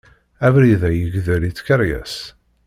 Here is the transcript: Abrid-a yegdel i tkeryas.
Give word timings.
Abrid-a 0.47 0.89
yegdel 0.93 1.43
i 1.49 1.51
tkeryas. 1.57 2.15